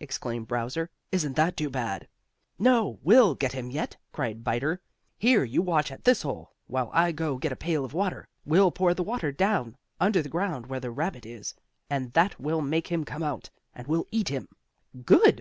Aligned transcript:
exclaimed 0.00 0.46
Browser. 0.46 0.90
"Isn't 1.10 1.34
that 1.36 1.56
too 1.56 1.70
bad?" 1.70 2.08
"No, 2.58 2.98
we'll 3.02 3.34
get 3.34 3.52
him 3.54 3.70
yet!" 3.70 3.96
cried 4.12 4.44
Biter. 4.44 4.82
"Here, 5.16 5.44
you 5.44 5.62
watch 5.62 5.90
at 5.90 6.04
this 6.04 6.20
hole, 6.20 6.52
while 6.66 6.90
I 6.92 7.10
go 7.10 7.38
get 7.38 7.52
a 7.52 7.56
pail 7.56 7.86
of 7.86 7.94
water. 7.94 8.28
We'll 8.44 8.70
pour 8.70 8.92
the 8.92 9.02
water 9.02 9.32
down, 9.32 9.78
under 9.98 10.20
the 10.20 10.28
ground 10.28 10.66
where 10.66 10.78
the 10.80 10.90
rabbit 10.90 11.24
is, 11.24 11.54
and 11.88 12.12
that 12.12 12.38
will 12.38 12.60
make 12.60 12.88
him 12.88 13.04
come 13.06 13.22
out, 13.22 13.48
and 13.74 13.86
we'll 13.86 14.04
eat 14.10 14.28
him." 14.28 14.48
"Good!" 15.06 15.36